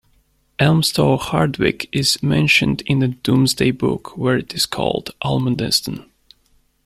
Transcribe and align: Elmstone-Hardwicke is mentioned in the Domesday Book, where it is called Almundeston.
Elmstone-Hardwicke 0.57 1.87
is 1.91 2.23
mentioned 2.23 2.81
in 2.87 2.97
the 2.97 3.09
Domesday 3.09 3.69
Book, 3.69 4.17
where 4.17 4.35
it 4.35 4.55
is 4.55 4.65
called 4.65 5.11
Almundeston. 5.23 6.09